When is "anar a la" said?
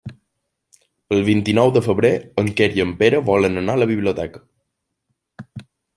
3.63-3.89